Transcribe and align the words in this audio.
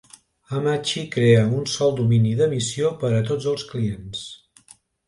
Hamachi 0.51 1.03
crea 1.13 1.43
un 1.59 1.69
sol 1.75 1.93
domini 2.01 2.33
d'emissió 2.41 2.91
per 3.05 3.13
a 3.21 3.25
tots 3.33 3.53
els 3.55 3.71
clients. 3.75 4.27